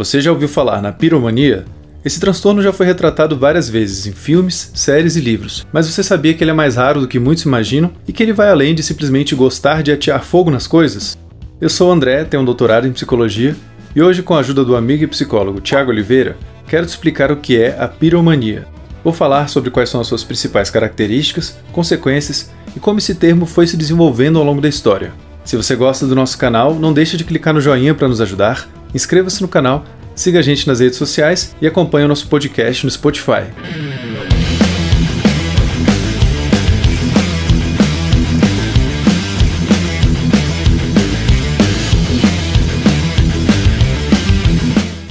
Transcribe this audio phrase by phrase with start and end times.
[0.00, 1.66] Você já ouviu falar na piromania?
[2.02, 6.32] Esse transtorno já foi retratado várias vezes em filmes, séries e livros, mas você sabia
[6.32, 8.82] que ele é mais raro do que muitos imaginam e que ele vai além de
[8.82, 11.18] simplesmente gostar de atear fogo nas coisas?
[11.60, 13.54] Eu sou o André, tenho um doutorado em psicologia
[13.94, 17.36] e hoje, com a ajuda do amigo e psicólogo Tiago Oliveira, quero te explicar o
[17.36, 18.66] que é a piromania.
[19.04, 23.66] Vou falar sobre quais são as suas principais características, consequências e como esse termo foi
[23.66, 25.12] se desenvolvendo ao longo da história.
[25.44, 28.66] Se você gosta do nosso canal, não deixe de clicar no joinha para nos ajudar,
[28.94, 29.84] inscreva-se no canal
[30.20, 33.44] siga a gente nas redes sociais e acompanhe o nosso podcast no Spotify.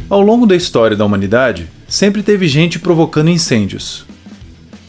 [0.07, 4.05] Ao longo da história da humanidade, sempre teve gente provocando incêndios.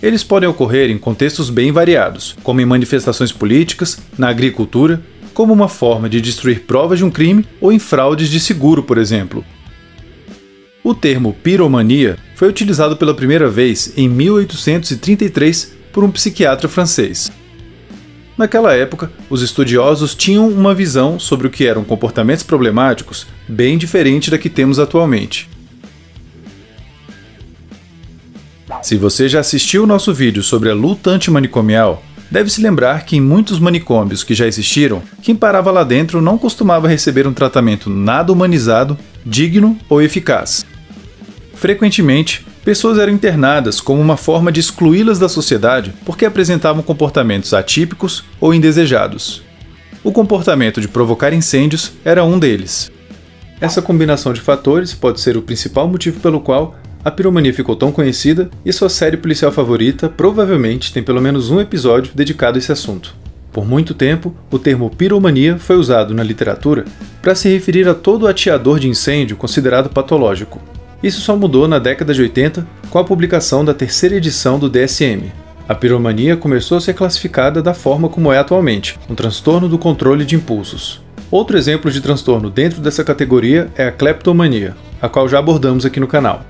[0.02, 5.00] Eles podem ocorrer em contextos bem variados, como em manifestações políticas, na agricultura,
[5.40, 8.98] como uma forma de destruir provas de um crime ou em fraudes de seguro, por
[8.98, 9.42] exemplo,
[10.84, 17.32] o termo piromania foi utilizado pela primeira vez em 1833 por um psiquiatra francês.
[18.36, 24.30] Naquela época, os estudiosos tinham uma visão sobre o que eram comportamentos problemáticos bem diferente
[24.30, 25.48] da que temos atualmente.
[28.82, 33.16] Se você já assistiu o nosso vídeo sobre a luta antimanicomial, deve se lembrar que
[33.16, 37.90] em muitos manicômios que já existiram, quem parava lá dentro não costumava receber um tratamento
[37.90, 40.64] nada humanizado, digno ou eficaz.
[41.54, 48.24] Frequentemente, pessoas eram internadas como uma forma de excluí-las da sociedade porque apresentavam comportamentos atípicos
[48.40, 49.42] ou indesejados.
[50.02, 52.90] O comportamento de provocar incêndios era um deles.
[53.60, 57.90] Essa combinação de fatores pode ser o principal motivo pelo qual a piromania ficou tão
[57.90, 62.70] conhecida e sua série policial favorita provavelmente tem pelo menos um episódio dedicado a esse
[62.70, 63.14] assunto.
[63.52, 66.84] Por muito tempo, o termo piromania foi usado na literatura
[67.20, 70.60] para se referir a todo ateador de incêndio considerado patológico.
[71.02, 75.32] Isso só mudou na década de 80 com a publicação da terceira edição do DSM.
[75.66, 80.24] A piromania começou a ser classificada da forma como é atualmente, um transtorno do controle
[80.24, 81.00] de impulsos.
[81.30, 85.98] Outro exemplo de transtorno dentro dessa categoria é a kleptomania, a qual já abordamos aqui
[85.98, 86.44] no canal.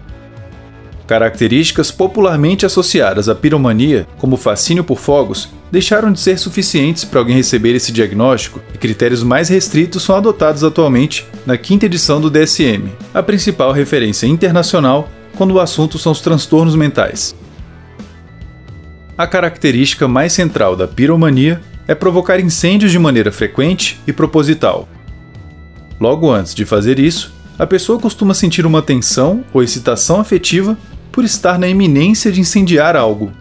[1.11, 7.35] Características popularmente associadas à piromania, como fascínio por fogos, deixaram de ser suficientes para alguém
[7.35, 12.93] receber esse diagnóstico e critérios mais restritos são adotados atualmente na quinta edição do DSM,
[13.13, 17.35] a principal referência internacional quando o assunto são os transtornos mentais.
[19.19, 24.89] A característica mais central da piromania é provocar incêndios de maneira frequente e proposital.
[26.01, 30.79] Logo antes de fazer isso, a pessoa costuma sentir uma tensão ou excitação afetiva
[31.11, 33.33] por estar na iminência de incendiar algo.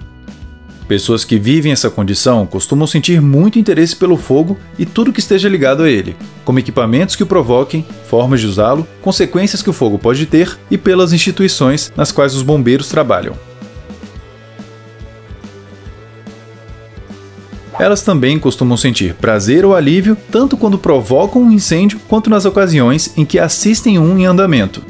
[0.90, 5.47] Pessoas que vivem essa condição costumam sentir muito interesse pelo fogo e tudo que esteja
[5.47, 10.00] ligado a ele, como equipamentos que o provoquem, formas de usá-lo, consequências que o fogo
[10.00, 13.35] pode ter e pelas instituições nas quais os bombeiros trabalham.
[17.80, 23.13] Elas também costumam sentir prazer ou alívio tanto quando provocam um incêndio quanto nas ocasiões
[23.16, 24.84] em que assistem um em andamento,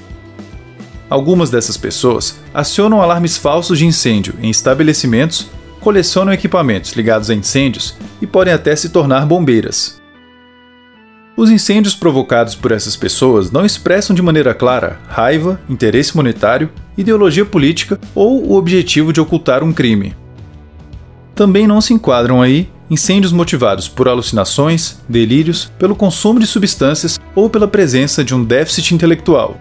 [1.09, 5.47] Algumas dessas pessoas acionam alarmes falsos de incêndio em estabelecimentos,
[5.79, 9.99] colecionam equipamentos ligados a incêndios e podem até se tornar bombeiras.
[11.35, 17.45] Os incêndios provocados por essas pessoas não expressam de maneira clara raiva, interesse monetário, ideologia
[17.45, 20.13] política ou o objetivo de ocultar um crime.
[21.33, 27.49] Também não se enquadram aí incêndios motivados por alucinações, delírios, pelo consumo de substâncias ou
[27.49, 29.57] pela presença de um déficit intelectual,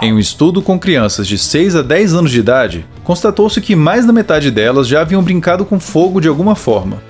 [0.00, 4.04] em um estudo com crianças de 6 a 10 anos de idade, constatou-se que mais
[4.04, 7.02] da metade delas já haviam brincado com fogo de alguma forma.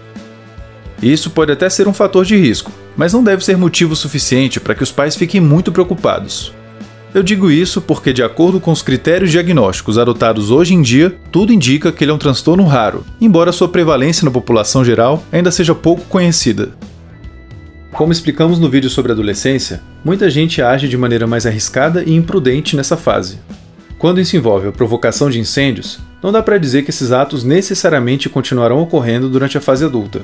[1.03, 4.75] Isso pode até ser um fator de risco, mas não deve ser motivo suficiente para
[4.75, 6.53] que os pais fiquem muito preocupados.
[7.13, 11.53] Eu digo isso porque, de acordo com os critérios diagnósticos adotados hoje em dia, tudo
[11.53, 15.75] indica que ele é um transtorno raro, embora sua prevalência na população geral ainda seja
[15.75, 16.73] pouco conhecida.
[17.97, 22.77] Como explicamos no vídeo sobre adolescência, muita gente age de maneira mais arriscada e imprudente
[22.77, 23.39] nessa fase.
[23.99, 28.29] Quando isso envolve a provocação de incêndios, não dá para dizer que esses atos necessariamente
[28.29, 30.21] continuarão ocorrendo durante a fase adulta.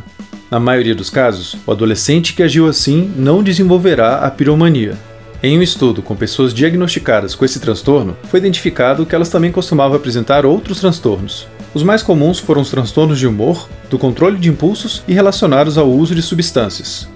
[0.51, 4.93] Na maioria dos casos, o adolescente que agiu assim não desenvolverá a piromania.
[5.43, 9.97] Em um estudo com pessoas diagnosticadas com esse transtorno, foi identificado que elas também costumavam
[9.97, 11.49] apresentar outros transtornos.
[11.73, 15.91] Os mais comuns foram os transtornos de humor, do controle de impulsos e relacionados ao
[15.91, 17.09] uso de substâncias.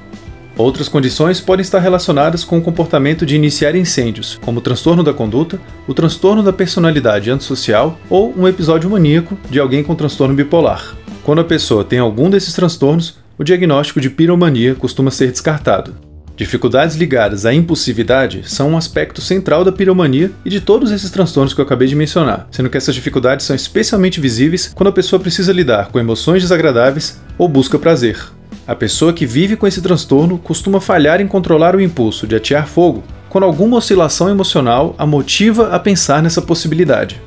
[0.56, 5.12] Outras condições podem estar relacionadas com o comportamento de iniciar incêndios, como o transtorno da
[5.12, 10.94] conduta, o transtorno da personalidade antissocial ou um episódio maníaco de alguém com transtorno bipolar.
[11.22, 15.94] Quando a pessoa tem algum desses transtornos, o diagnóstico de piromania costuma ser descartado.
[16.34, 21.52] Dificuldades ligadas à impulsividade são um aspecto central da piromania e de todos esses transtornos
[21.52, 25.20] que eu acabei de mencionar, sendo que essas dificuldades são especialmente visíveis quando a pessoa
[25.20, 28.35] precisa lidar com emoções desagradáveis ou busca prazer.
[28.66, 32.66] A pessoa que vive com esse transtorno costuma falhar em controlar o impulso de atear
[32.66, 37.22] fogo quando alguma oscilação emocional a motiva a pensar nessa possibilidade.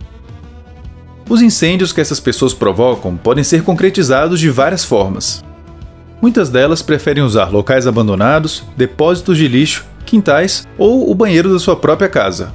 [1.29, 5.41] Os incêndios que essas pessoas provocam podem ser concretizados de várias formas.
[6.21, 11.75] Muitas delas preferem usar locais abandonados, depósitos de lixo, quintais ou o banheiro da sua
[11.75, 12.51] própria casa.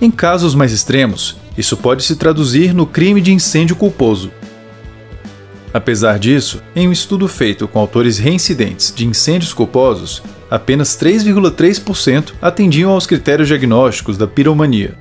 [0.00, 4.30] Em casos mais extremos, isso pode se traduzir no crime de incêndio culposo.
[5.72, 12.90] Apesar disso, em um estudo feito com autores reincidentes de incêndios culposos, apenas 3,3% atendiam
[12.90, 14.98] aos critérios diagnósticos da piromania.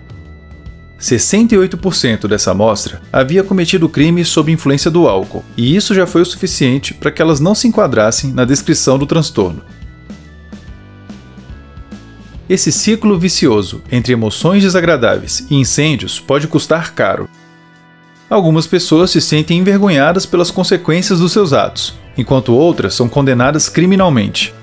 [1.00, 6.26] 68% dessa amostra havia cometido crime sob influência do álcool, e isso já foi o
[6.26, 9.64] suficiente para que elas não se enquadrassem na descrição do transtorno.
[12.50, 17.30] Esse ciclo vicioso entre emoções desagradáveis e incêndios pode custar caro.
[18.30, 24.54] Algumas pessoas se sentem envergonhadas pelas consequências dos seus atos, enquanto outras são condenadas criminalmente.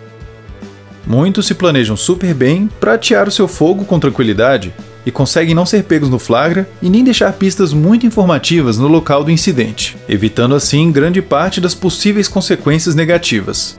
[1.05, 4.73] Muitos se planejam super bem para atear o seu fogo com tranquilidade
[5.05, 9.25] e conseguem não ser pegos no flagra e nem deixar pistas muito informativas no local
[9.25, 13.79] do incidente, evitando assim grande parte das possíveis consequências negativas.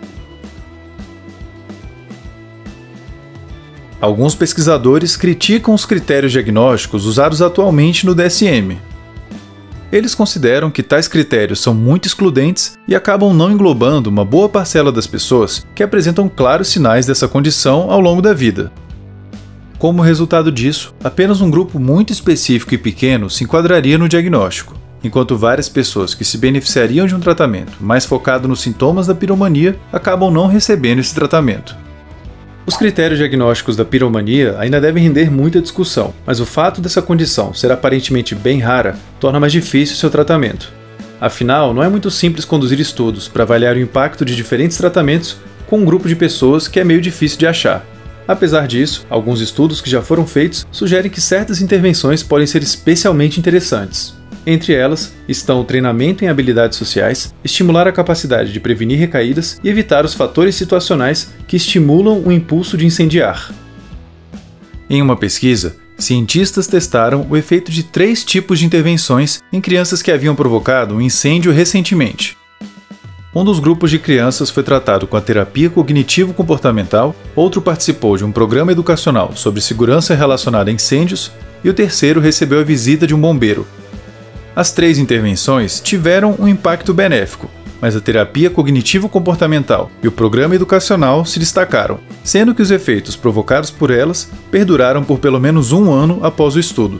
[4.00, 8.78] Alguns pesquisadores criticam os critérios diagnósticos usados atualmente no DSM.
[9.92, 14.92] Eles consideram que tais critérios são muito excludentes e acabam não englobando uma boa parcela
[14.92, 18.72] das pessoas que apresentam claros sinais dessa condição ao longo da vida.
[19.80, 24.74] Como resultado disso, apenas um grupo muito específico e pequeno se enquadraria no diagnóstico,
[25.04, 29.80] enquanto várias pessoas que se beneficiariam de um tratamento mais focado nos sintomas da piromania
[29.94, 31.87] acabam não recebendo esse tratamento.
[32.68, 37.54] Os critérios diagnósticos da piromania ainda devem render muita discussão, mas o fato dessa condição
[37.54, 40.72] ser aparentemente bem rara torna mais difícil seu tratamento.
[41.20, 45.80] Afinal, não é muito simples conduzir estudos para avaliar o impacto de diferentes tratamentos com
[45.80, 47.86] um grupo de pessoas que é meio difícil de achar,
[48.28, 53.40] Apesar disso, alguns estudos que já foram feitos sugerem que certas intervenções podem ser especialmente
[53.40, 54.14] interessantes.
[54.50, 59.68] Entre elas estão o treinamento em habilidades sociais, estimular a capacidade de prevenir recaídas e
[59.68, 63.54] evitar os fatores situacionais que estimulam o impulso de incendiar.
[64.90, 70.14] Em uma pesquisa, cientistas testaram o efeito de três tipos de intervenções em crianças que
[70.14, 72.38] haviam provocado um incêndio recentemente.
[73.36, 78.32] Um dos grupos de crianças foi tratado com a terapia cognitivo-comportamental, outro participou de um
[78.32, 81.34] programa educacional sobre segurança relacionada a incêndios
[81.66, 83.68] e o terceiro recebeu a visita de um bombeiro.
[84.58, 87.48] As três intervenções tiveram um impacto benéfico,
[87.80, 93.70] mas a terapia cognitivo-comportamental e o programa educacional se destacaram, sendo que os efeitos provocados
[93.70, 97.00] por elas perduraram por pelo menos um ano após o estudo.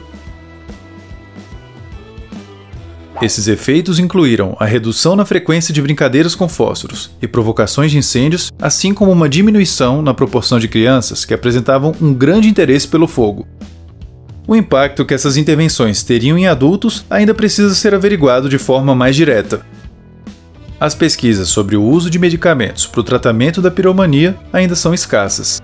[3.20, 8.52] Esses efeitos incluíram a redução na frequência de brincadeiras com fósforos e provocações de incêndios,
[8.62, 13.48] assim como uma diminuição na proporção de crianças que apresentavam um grande interesse pelo fogo.
[14.48, 19.14] O impacto que essas intervenções teriam em adultos ainda precisa ser averiguado de forma mais
[19.14, 19.60] direta.
[20.80, 25.60] As pesquisas sobre o uso de medicamentos para o tratamento da piromania ainda são escassas,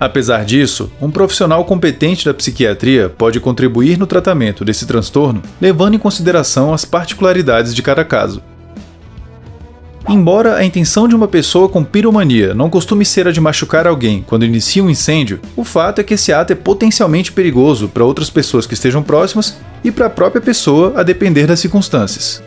[0.00, 5.98] Apesar disso, um profissional competente da psiquiatria pode contribuir no tratamento desse transtorno, levando em
[5.98, 8.40] consideração as particularidades de cada caso.
[10.10, 14.24] Embora a intenção de uma pessoa com piromania não costume ser a de machucar alguém
[14.26, 18.30] quando inicia um incêndio, o fato é que esse ato é potencialmente perigoso para outras
[18.30, 22.42] pessoas que estejam próximas e para a própria pessoa, a depender das circunstâncias.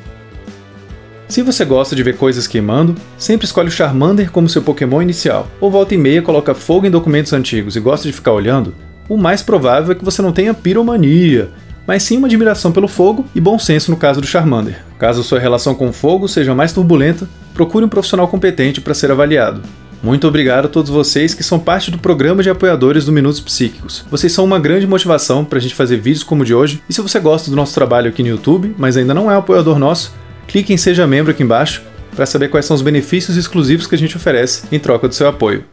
[1.28, 5.48] Se você gosta de ver coisas queimando, sempre escolhe o Charmander como seu Pokémon inicial,
[5.62, 8.74] ou volta e meia coloca fogo em documentos antigos e gosta de ficar olhando,
[9.08, 11.52] o mais provável é que você não tenha piromania,
[11.86, 14.84] mas sim uma admiração pelo fogo e bom senso no caso do Charmander.
[14.98, 19.12] Caso sua relação com o fogo seja mais turbulenta, procure um profissional competente para ser
[19.12, 19.62] avaliado.
[20.04, 24.04] Muito obrigado a todos vocês que são parte do programa de apoiadores do Minutos Psíquicos.
[24.10, 26.82] Vocês são uma grande motivação para a gente fazer vídeos como o de hoje.
[26.90, 29.78] E se você gosta do nosso trabalho aqui no YouTube, mas ainda não é apoiador
[29.78, 30.12] nosso,
[30.48, 31.84] clique em Seja Membro aqui embaixo
[32.16, 35.28] para saber quais são os benefícios exclusivos que a gente oferece em troca do seu
[35.28, 35.64] apoio.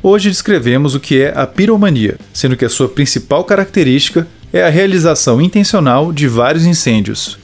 [0.00, 4.68] Hoje descrevemos o que é a piromania, sendo que a sua principal característica é a
[4.68, 7.38] realização intencional de vários incêndios.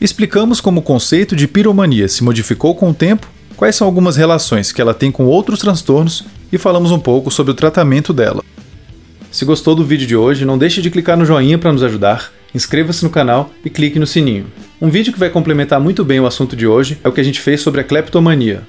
[0.00, 4.72] Explicamos como o conceito de piromania se modificou com o tempo, quais são algumas relações
[4.72, 8.42] que ela tem com outros transtornos e falamos um pouco sobre o tratamento dela.
[9.30, 12.32] Se gostou do vídeo de hoje, não deixe de clicar no joinha para nos ajudar
[12.54, 14.46] inscreva-se no canal e clique no sininho.
[14.80, 17.24] Um vídeo que vai complementar muito bem o assunto de hoje é o que a
[17.24, 18.62] gente fez sobre a cleptomania.